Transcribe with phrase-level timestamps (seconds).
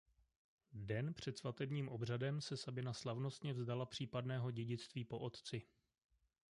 [0.73, 5.61] Den před svatebním obřadem se Sabina slavnostně vzdala případného dědictví po otci.